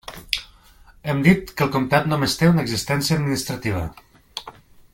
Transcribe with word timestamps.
Hem 1.11 1.19
dit 1.27 1.51
que 1.59 1.63
el 1.65 1.69
comtat 1.75 2.09
només 2.13 2.37
té 2.39 2.49
una 2.53 2.65
existència 2.67 3.19
administrativa. 3.21 3.85